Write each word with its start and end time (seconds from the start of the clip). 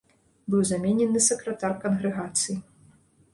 Быў 0.53 0.63
заменены 0.69 1.21
сакратар 1.25 1.77
кангрэгацыі. 1.85 2.57